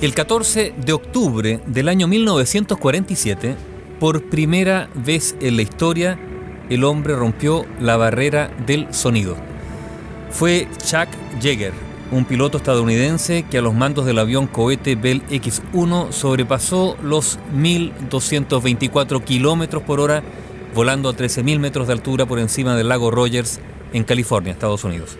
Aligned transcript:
El 0.00 0.14
14 0.14 0.72
de 0.78 0.92
octubre 0.94 1.60
del 1.66 1.86
año 1.90 2.08
1947, 2.08 3.54
por 3.98 4.30
primera 4.30 4.88
vez 4.94 5.36
en 5.42 5.56
la 5.56 5.62
historia, 5.62 6.18
el 6.70 6.84
hombre 6.84 7.14
rompió 7.14 7.66
la 7.78 7.98
barrera 7.98 8.50
del 8.66 8.94
sonido. 8.94 9.36
Fue 10.30 10.66
Chuck 10.78 11.08
Yeager, 11.42 11.74
un 12.10 12.24
piloto 12.24 12.56
estadounidense 12.56 13.42
que 13.42 13.58
a 13.58 13.60
los 13.60 13.74
mandos 13.74 14.06
del 14.06 14.18
avión 14.18 14.46
cohete 14.46 14.94
Bell 14.94 15.22
X-1 15.28 16.12
sobrepasó 16.12 16.96
los 17.02 17.38
1.224 17.54 19.22
kilómetros 19.22 19.82
por 19.82 20.00
hora, 20.00 20.22
volando 20.74 21.10
a 21.10 21.14
13.000 21.14 21.58
metros 21.58 21.88
de 21.88 21.92
altura 21.92 22.24
por 22.24 22.38
encima 22.38 22.74
del 22.74 22.88
lago 22.88 23.10
Rogers 23.10 23.60
en 23.92 24.04
California, 24.04 24.54
Estados 24.54 24.82
Unidos. 24.82 25.18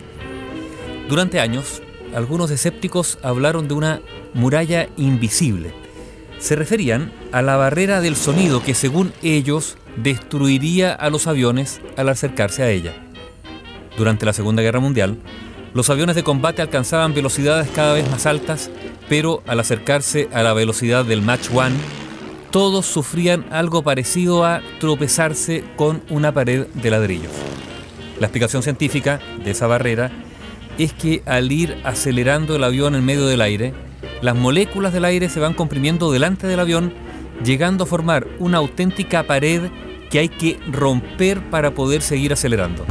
Durante 1.07 1.39
años, 1.39 1.83
algunos 2.15 2.49
escépticos 2.49 3.19
hablaron 3.21 3.67
de 3.67 3.75
una 3.75 4.01
muralla 4.33 4.87
invisible. 4.97 5.73
Se 6.39 6.55
referían 6.55 7.11
a 7.31 7.41
la 7.41 7.55
barrera 7.55 8.01
del 8.01 8.15
sonido 8.15 8.63
que, 8.63 8.73
según 8.73 9.13
ellos, 9.21 9.77
destruiría 9.97 10.93
a 10.93 11.09
los 11.09 11.27
aviones 11.27 11.81
al 11.97 12.09
acercarse 12.09 12.63
a 12.63 12.69
ella. 12.69 12.93
Durante 13.97 14.25
la 14.25 14.33
Segunda 14.33 14.61
Guerra 14.61 14.79
Mundial, 14.79 15.17
los 15.73 15.89
aviones 15.89 16.15
de 16.15 16.23
combate 16.23 16.61
alcanzaban 16.61 17.13
velocidades 17.13 17.69
cada 17.69 17.93
vez 17.93 18.09
más 18.09 18.25
altas, 18.25 18.71
pero 19.07 19.43
al 19.47 19.59
acercarse 19.59 20.27
a 20.33 20.43
la 20.43 20.53
velocidad 20.53 21.05
del 21.05 21.21
Mach 21.21 21.49
1, 21.51 21.69
todos 22.51 22.85
sufrían 22.85 23.45
algo 23.51 23.81
parecido 23.81 24.45
a 24.45 24.61
tropezarse 24.79 25.63
con 25.77 26.01
una 26.09 26.33
pared 26.33 26.67
de 26.67 26.91
ladrillos. 26.91 27.31
La 28.19 28.27
explicación 28.27 28.61
científica 28.61 29.19
de 29.43 29.51
esa 29.51 29.67
barrera 29.67 30.11
es 30.77 30.93
que 30.93 31.23
al 31.25 31.51
ir 31.51 31.77
acelerando 31.83 32.55
el 32.55 32.63
avión 32.63 32.95
en 32.95 33.05
medio 33.05 33.25
del 33.25 33.41
aire, 33.41 33.73
las 34.21 34.35
moléculas 34.35 34.93
del 34.93 35.05
aire 35.05 35.29
se 35.29 35.39
van 35.39 35.53
comprimiendo 35.53 36.11
delante 36.11 36.47
del 36.47 36.59
avión, 36.59 36.93
llegando 37.43 37.83
a 37.83 37.87
formar 37.87 38.27
una 38.39 38.59
auténtica 38.59 39.23
pared 39.23 39.69
que 40.09 40.19
hay 40.19 40.29
que 40.29 40.59
romper 40.67 41.41
para 41.49 41.73
poder 41.73 42.01
seguir 42.01 42.33
acelerando. 42.33 42.85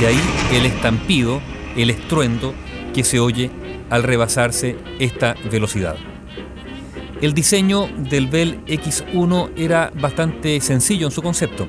De 0.00 0.06
ahí 0.06 0.20
el 0.52 0.66
estampido, 0.66 1.40
el 1.76 1.90
estruendo 1.90 2.54
que 2.94 3.02
se 3.02 3.18
oye 3.18 3.50
al 3.88 4.02
rebasarse 4.02 4.76
esta 4.98 5.34
velocidad. 5.50 5.96
El 7.20 7.34
diseño 7.34 7.88
del 7.98 8.28
Bell 8.28 8.64
X1 8.66 9.50
era 9.56 9.92
bastante 9.94 10.60
sencillo 10.60 11.06
en 11.06 11.12
su 11.12 11.22
concepto. 11.22 11.66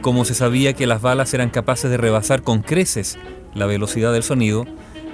Como 0.00 0.24
se 0.24 0.34
sabía 0.34 0.72
que 0.74 0.86
las 0.86 1.02
balas 1.02 1.34
eran 1.34 1.50
capaces 1.50 1.90
de 1.90 1.96
rebasar 1.96 2.42
con 2.42 2.62
creces 2.62 3.18
la 3.54 3.66
velocidad 3.66 4.12
del 4.12 4.22
sonido, 4.22 4.64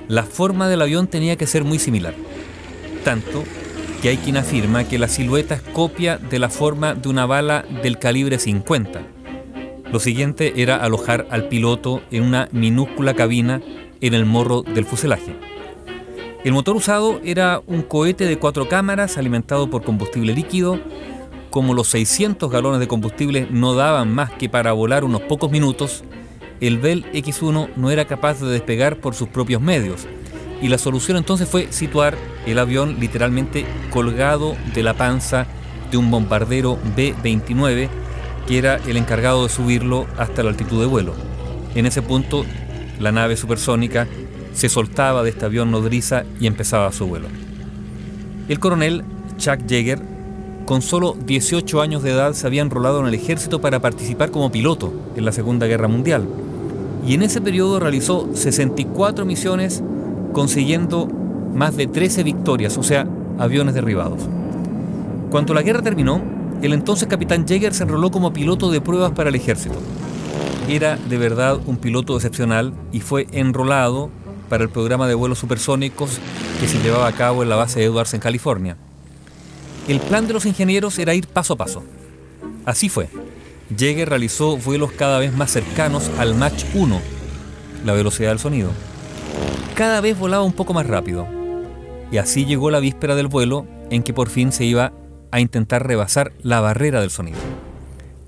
la 0.08 0.24
forma 0.24 0.68
del 0.68 0.82
avión 0.82 1.06
tenía 1.06 1.36
que 1.36 1.46
ser 1.46 1.64
muy 1.64 1.78
similar. 1.78 2.14
Tanto 3.04 3.44
que 4.02 4.08
hay 4.08 4.16
quien 4.16 4.36
afirma 4.36 4.84
que 4.84 4.98
la 4.98 5.08
silueta 5.08 5.54
es 5.54 5.62
copia 5.62 6.16
de 6.18 6.38
la 6.38 6.48
forma 6.48 6.94
de 6.94 7.08
una 7.08 7.26
bala 7.26 7.64
del 7.82 7.98
calibre 7.98 8.38
50. 8.38 9.02
Lo 9.92 9.98
siguiente 9.98 10.62
era 10.62 10.76
alojar 10.76 11.26
al 11.30 11.48
piloto 11.48 12.02
en 12.10 12.22
una 12.22 12.48
minúscula 12.52 13.14
cabina 13.14 13.60
en 14.00 14.14
el 14.14 14.24
morro 14.24 14.62
del 14.62 14.84
fuselaje. 14.84 15.34
El 16.44 16.52
motor 16.52 16.76
usado 16.76 17.20
era 17.24 17.60
un 17.66 17.82
cohete 17.82 18.24
de 18.24 18.38
cuatro 18.38 18.68
cámaras 18.68 19.18
alimentado 19.18 19.68
por 19.68 19.82
combustible 19.82 20.32
líquido. 20.32 20.80
Como 21.50 21.74
los 21.74 21.88
600 21.88 22.50
galones 22.50 22.80
de 22.80 22.88
combustible 22.88 23.48
no 23.50 23.74
daban 23.74 24.14
más 24.14 24.30
que 24.30 24.48
para 24.48 24.72
volar 24.72 25.04
unos 25.04 25.22
pocos 25.22 25.50
minutos, 25.50 26.04
el 26.60 26.78
Bell 26.78 27.04
X-1 27.12 27.70
no 27.76 27.90
era 27.90 28.06
capaz 28.06 28.40
de 28.40 28.48
despegar 28.48 29.00
por 29.00 29.14
sus 29.14 29.28
propios 29.28 29.60
medios. 29.60 30.06
Y 30.62 30.68
la 30.68 30.78
solución 30.78 31.16
entonces 31.16 31.48
fue 31.48 31.72
situar 31.72 32.16
el 32.46 32.58
avión 32.58 32.98
literalmente 33.00 33.64
colgado 33.90 34.56
de 34.74 34.82
la 34.82 34.94
panza 34.94 35.46
de 35.90 35.96
un 35.96 36.10
bombardero 36.10 36.78
B-29 36.96 37.88
que 38.46 38.58
era 38.58 38.76
el 38.86 38.96
encargado 38.96 39.44
de 39.44 39.48
subirlo 39.48 40.06
hasta 40.18 40.42
la 40.42 40.50
altitud 40.50 40.80
de 40.80 40.86
vuelo. 40.86 41.14
En 41.74 41.86
ese 41.86 42.02
punto, 42.02 42.44
la 42.98 43.12
nave 43.12 43.36
supersónica 43.36 44.06
se 44.52 44.68
soltaba 44.68 45.22
de 45.22 45.30
este 45.30 45.44
avión 45.44 45.70
nodriza 45.70 46.24
y 46.40 46.46
empezaba 46.46 46.92
su 46.92 47.06
vuelo. 47.06 47.28
El 48.48 48.58
coronel 48.58 49.04
Chuck 49.36 49.64
Yeager, 49.66 50.00
con 50.66 50.82
solo 50.82 51.16
18 51.24 51.80
años 51.80 52.02
de 52.02 52.10
edad, 52.10 52.32
se 52.32 52.46
había 52.46 52.62
enrolado 52.62 53.00
en 53.00 53.06
el 53.06 53.14
ejército 53.14 53.60
para 53.60 53.80
participar 53.80 54.30
como 54.30 54.50
piloto 54.50 54.92
en 55.16 55.24
la 55.24 55.32
Segunda 55.32 55.66
Guerra 55.66 55.88
Mundial 55.88 56.26
y 57.06 57.14
en 57.14 57.22
ese 57.22 57.40
periodo 57.40 57.80
realizó 57.80 58.28
64 58.34 59.24
misiones 59.24 59.82
consiguiendo 60.32 61.08
más 61.54 61.76
de 61.76 61.86
13 61.86 62.22
victorias, 62.22 62.76
o 62.78 62.82
sea, 62.82 63.06
aviones 63.38 63.74
derribados. 63.74 64.20
Cuando 65.30 65.54
la 65.54 65.62
guerra 65.62 65.82
terminó, 65.82 66.20
el 66.62 66.72
entonces 66.72 67.08
capitán 67.08 67.46
Jäger 67.46 67.72
se 67.72 67.84
enroló 67.84 68.10
como 68.10 68.32
piloto 68.32 68.70
de 68.70 68.80
pruebas 68.80 69.12
para 69.12 69.30
el 69.30 69.34
ejército. 69.34 69.76
Era 70.68 70.96
de 70.96 71.18
verdad 71.18 71.58
un 71.66 71.76
piloto 71.78 72.16
excepcional 72.16 72.72
y 72.92 73.00
fue 73.00 73.26
enrolado 73.32 74.10
para 74.48 74.64
el 74.64 74.70
programa 74.70 75.08
de 75.08 75.14
vuelos 75.14 75.38
supersónicos 75.38 76.18
que 76.60 76.68
se 76.68 76.80
llevaba 76.80 77.06
a 77.06 77.12
cabo 77.12 77.42
en 77.42 77.48
la 77.48 77.56
base 77.56 77.80
de 77.80 77.86
Edwards 77.86 78.14
en 78.14 78.20
California. 78.20 78.76
El 79.88 80.00
plan 80.00 80.26
de 80.26 80.34
los 80.34 80.44
ingenieros 80.44 80.98
era 80.98 81.14
ir 81.14 81.26
paso 81.26 81.54
a 81.54 81.56
paso. 81.56 81.82
Así 82.66 82.88
fue. 82.88 83.08
Jäger 83.76 84.08
realizó 84.08 84.56
vuelos 84.56 84.92
cada 84.92 85.18
vez 85.18 85.32
más 85.32 85.50
cercanos 85.50 86.10
al 86.18 86.34
Mach 86.34 86.64
1, 86.74 87.00
la 87.84 87.92
velocidad 87.92 88.30
del 88.30 88.38
sonido. 88.38 88.70
Cada 89.74 90.00
vez 90.00 90.18
volaba 90.18 90.44
un 90.44 90.52
poco 90.52 90.74
más 90.74 90.86
rápido. 90.86 91.26
Y 92.12 92.18
así 92.18 92.44
llegó 92.44 92.70
la 92.70 92.80
víspera 92.80 93.14
del 93.14 93.28
vuelo 93.28 93.66
en 93.90 94.02
que 94.02 94.12
por 94.12 94.28
fin 94.28 94.52
se 94.52 94.64
iba 94.64 94.92
a 95.30 95.40
intentar 95.40 95.86
rebasar 95.86 96.32
la 96.42 96.60
barrera 96.60 97.00
del 97.00 97.10
sonido. 97.10 97.38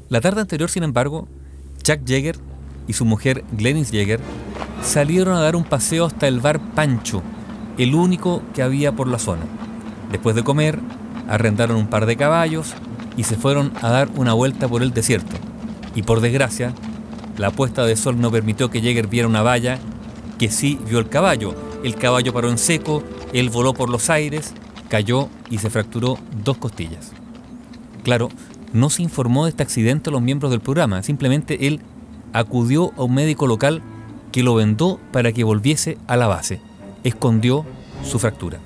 La 0.09 0.21
tarde 0.21 0.41
anterior, 0.41 0.71
sin 0.71 0.83
embargo, 0.83 1.29
Chuck 1.83 2.01
Jäger 2.07 2.37
y 2.87 2.93
su 2.93 3.05
mujer 3.05 3.45
Glennis 3.53 3.91
Jäger 3.91 4.21
salieron 4.83 5.37
a 5.37 5.41
dar 5.41 5.57
un 5.57 5.65
paseo 5.65 6.07
hasta 6.07 6.29
el 6.29 6.41
bar 6.41 6.61
Pancho, 6.75 7.23
el 7.79 7.95
único 7.95 8.43
que 8.55 8.63
había 8.63 8.93
por 8.93 9.09
la 9.09 9.19
zona. 9.19 9.43
Después 10.11 10.37
de 10.37 10.45
comer, 10.45 10.79
arrendaron 11.29 11.77
un 11.77 11.87
par 11.87 12.07
de 12.07 12.17
caballos 12.17 12.75
y 13.17 13.25
se 13.25 13.37
fueron 13.37 13.73
a 13.81 13.91
dar 13.91 14.09
una 14.17 14.33
vuelta 14.33 14.69
por 14.69 14.83
el 14.83 14.93
desierto. 14.93 15.37
Y 15.95 16.03
por 16.03 16.21
desgracia, 16.21 16.73
la 17.39 17.51
puesta 17.51 17.85
de 17.85 17.97
sol 17.97 18.21
no 18.21 18.31
permitió 18.31 18.71
que 18.71 18.81
Jäger 18.81 19.07
viera 19.07 19.29
una 19.29 19.43
valla 19.43 19.79
que 20.43 20.51
sí 20.51 20.77
vio 20.89 20.99
el 20.99 21.09
caballo. 21.09 21.55
El 21.85 21.95
caballo 21.95 22.33
paró 22.33 22.51
en 22.51 22.59
seco, 22.59 23.05
él 23.33 23.49
voló 23.49 23.75
por 23.75 23.89
los 23.89 24.11
aires, 24.11 24.55
cayó 24.89 25.29
y 25.51 25.59
se 25.59 25.71
fracturó 25.71 26.19
dos 26.43 26.59
costillas. 26.59 27.13
Claro, 28.03 28.29
no 28.73 28.91
se 28.91 29.05
informó 29.05 29.45
de 29.45 29.51
este 29.51 29.63
accidente 29.63 30.11
a 30.11 30.13
los 30.13 30.21
miembros 30.21 30.51
del 30.51 30.59
programa, 30.59 31.05
simplemente 31.05 31.69
él 31.69 31.81
acudió 32.33 32.93
a 32.97 33.05
un 33.05 33.15
médico 33.15 33.47
local 33.47 33.83
que 34.33 34.43
lo 34.43 34.57
vendó 34.57 34.99
para 35.13 35.31
que 35.31 35.45
volviese 35.45 35.97
a 36.09 36.17
la 36.17 36.27
base. 36.27 36.61
Escondió 37.05 37.65
su 38.03 38.19
fractura. 38.19 38.59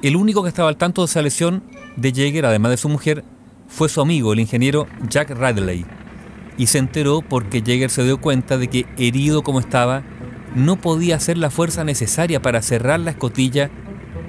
El 0.00 0.14
único 0.14 0.44
que 0.44 0.48
estaba 0.48 0.68
al 0.68 0.76
tanto 0.76 1.02
de 1.02 1.06
esa 1.06 1.22
lesión 1.22 1.64
de 1.96 2.12
Jäger, 2.12 2.46
además 2.46 2.70
de 2.70 2.76
su 2.76 2.88
mujer, 2.88 3.24
fue 3.66 3.88
su 3.88 4.00
amigo, 4.00 4.32
el 4.32 4.38
ingeniero 4.38 4.86
Jack 5.10 5.30
Radley, 5.30 5.84
y 6.56 6.66
se 6.66 6.78
enteró 6.78 7.20
porque 7.20 7.62
Jäger 7.62 7.90
se 7.90 8.04
dio 8.04 8.20
cuenta 8.20 8.58
de 8.58 8.68
que, 8.68 8.86
herido 8.96 9.42
como 9.42 9.58
estaba, 9.58 10.04
no 10.54 10.76
podía 10.76 11.16
hacer 11.16 11.38
la 11.38 11.50
fuerza 11.50 11.84
necesaria 11.84 12.40
para 12.40 12.62
cerrar 12.62 13.00
la 13.00 13.10
escotilla 13.10 13.70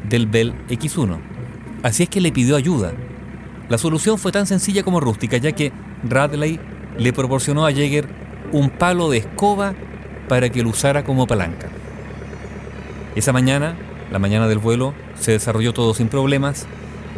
del 0.08 0.28
Bell 0.28 0.54
X1. 0.70 1.20
Así 1.84 2.04
es 2.04 2.10
que 2.10 2.22
le 2.22 2.32
pidió 2.32 2.56
ayuda. 2.56 2.94
La 3.70 3.78
solución 3.78 4.18
fue 4.18 4.32
tan 4.32 4.48
sencilla 4.48 4.84
como 4.84 5.00
rústica, 5.00 5.38
ya 5.38 5.52
que 5.52 5.72
Radley 6.04 6.60
le 6.98 7.14
proporcionó 7.14 7.66
a 7.66 7.72
Jäger 7.72 8.08
un 8.52 8.70
palo 8.70 9.10
de 9.10 9.18
escoba 9.18 9.76
para 10.28 10.50
que 10.50 10.64
lo 10.64 10.70
usara 10.70 11.04
como 11.04 11.28
palanca. 11.28 11.70
Esa 13.16 13.32
mañana, 13.32 13.76
la 14.12 14.20
mañana 14.20 14.48
del 14.48 14.58
vuelo, 14.58 14.94
se 15.20 15.34
desarrolló 15.34 15.74
todo 15.74 15.94
sin 15.94 16.08
problemas 16.08 16.68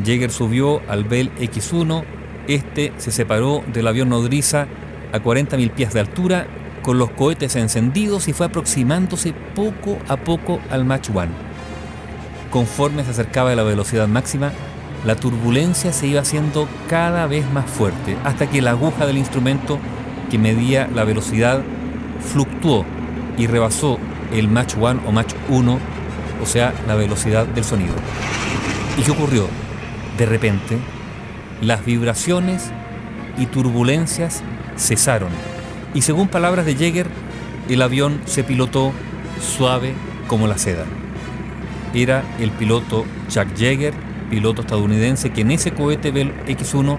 Jäger 0.03 0.31
subió 0.31 0.81
al 0.89 1.03
Bell 1.03 1.31
X1, 1.37 2.03
este 2.47 2.91
se 2.97 3.11
separó 3.11 3.63
del 3.71 3.87
avión 3.87 4.09
nodriza 4.09 4.67
a 5.13 5.19
40.000 5.19 5.71
pies 5.71 5.93
de 5.93 5.99
altura 5.99 6.47
con 6.81 6.97
los 6.97 7.11
cohetes 7.11 7.55
encendidos 7.55 8.27
y 8.27 8.33
fue 8.33 8.47
aproximándose 8.47 9.33
poco 9.55 9.97
a 10.07 10.17
poco 10.17 10.59
al 10.69 10.85
Mach 10.85 11.09
1. 11.09 11.27
Conforme 12.49 13.03
se 13.03 13.11
acercaba 13.11 13.51
a 13.51 13.55
la 13.55 13.63
velocidad 13.63 14.07
máxima, 14.07 14.51
la 15.05 15.15
turbulencia 15.15 15.93
se 15.93 16.07
iba 16.07 16.21
haciendo 16.21 16.67
cada 16.87 17.25
vez 17.27 17.49
más 17.51 17.69
fuerte 17.69 18.17
hasta 18.23 18.49
que 18.49 18.61
la 18.61 18.71
aguja 18.71 19.05
del 19.05 19.17
instrumento 19.17 19.79
que 20.29 20.37
medía 20.37 20.87
la 20.93 21.03
velocidad 21.03 21.61
fluctuó 22.31 22.85
y 23.37 23.47
rebasó 23.47 23.97
el 24.31 24.47
Mach 24.47 24.75
1 24.75 25.01
o 25.05 25.11
Mach 25.11 25.33
1, 25.49 25.79
o 26.41 26.45
sea, 26.45 26.73
la 26.87 26.95
velocidad 26.95 27.45
del 27.45 27.63
sonido. 27.63 27.93
¿Y 28.97 29.01
qué 29.01 29.11
ocurrió? 29.11 29.47
De 30.17 30.25
repente, 30.25 30.77
las 31.61 31.83
vibraciones 31.85 32.71
y 33.37 33.45
turbulencias 33.45 34.43
cesaron 34.77 35.29
y 35.93 36.01
según 36.01 36.27
palabras 36.27 36.65
de 36.65 36.75
Jäger, 36.75 37.07
el 37.69 37.81
avión 37.81 38.21
se 38.25 38.43
pilotó 38.43 38.91
suave 39.41 39.93
como 40.27 40.47
la 40.47 40.57
seda. 40.57 40.85
Era 41.93 42.23
el 42.39 42.51
piloto 42.51 43.05
Chuck 43.29 43.53
Jäger 43.55 43.93
piloto 44.31 44.61
estadounidense 44.61 45.31
que 45.31 45.41
en 45.41 45.51
ese 45.51 45.73
cohete 45.73 46.11
Bell 46.11 46.33
X-1 46.47 46.97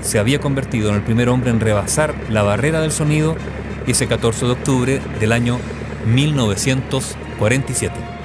se 0.00 0.18
había 0.18 0.40
convertido 0.40 0.88
en 0.88 0.96
el 0.96 1.02
primer 1.02 1.28
hombre 1.28 1.50
en 1.50 1.60
rebasar 1.60 2.14
la 2.30 2.42
barrera 2.42 2.80
del 2.80 2.90
sonido 2.90 3.36
ese 3.86 4.06
14 4.06 4.46
de 4.46 4.52
octubre 4.52 5.00
del 5.20 5.32
año 5.32 5.58
1947. 6.06 8.19